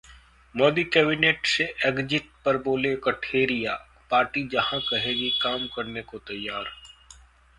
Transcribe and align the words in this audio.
Modi 0.55 0.83
cabinet 0.83 1.45
से 1.45 1.63
exit 1.85 2.29
पर 2.45 2.57
बोले 2.57 2.95
कठेरिया- 2.95 3.77
पार्टी 4.11 4.43
जहां 4.47 4.79
कहेगी, 4.81 5.29
काम 5.41 5.67
करने 5.67 6.01
को 6.01 6.17
तैयार 6.17 6.65